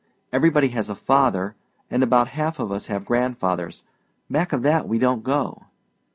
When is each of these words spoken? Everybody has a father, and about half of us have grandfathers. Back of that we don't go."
Everybody 0.33 0.69
has 0.69 0.89
a 0.89 0.95
father, 0.95 1.53
and 1.91 2.01
about 2.01 2.29
half 2.29 2.57
of 2.57 2.71
us 2.71 2.87
have 2.87 3.05
grandfathers. 3.05 3.83
Back 4.31 4.51
of 4.51 4.63
that 4.63 4.87
we 4.87 4.97
don't 4.97 5.23
go." 5.23 5.65